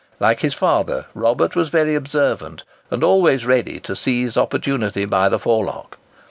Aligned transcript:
Like 0.19 0.39
his 0.39 0.55
father, 0.55 1.05
Robert 1.13 1.55
was 1.55 1.69
very 1.69 1.93
observant, 1.93 2.63
and 2.89 3.03
always 3.03 3.45
ready 3.45 3.79
to 3.81 3.95
seize 3.95 4.35
opportunity 4.35 5.05
by 5.05 5.29
the 5.29 5.37
forelock. 5.37 5.99